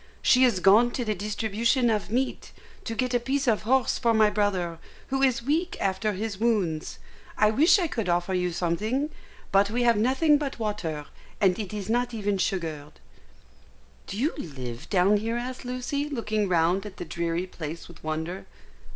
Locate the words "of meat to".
1.91-2.95